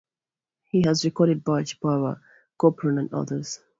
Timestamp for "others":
3.13-3.59